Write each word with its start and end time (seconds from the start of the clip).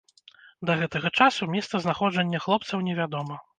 Да 0.69 0.77
гэтага 0.79 1.11
часу 1.19 1.49
месца 1.57 1.83
знаходжання 1.85 2.43
хлопцаў 2.49 2.85
невядома. 2.91 3.41